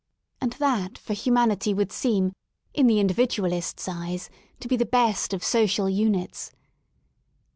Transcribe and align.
And 0.41 0.53
that 0.53 0.97
for 0.97 1.13
humanity 1.13 1.75
would 1.75 1.91
seem, 1.91 2.33
in 2.73 2.87
the 2.87 2.99
Individualist's 2.99 3.87
eyes, 3.87 4.31
to 4.59 4.67
be 4.67 4.75
the 4.75 4.83
best 4.83 5.31
of 5.31 5.43
social 5.43 5.87
units. 5.87 6.51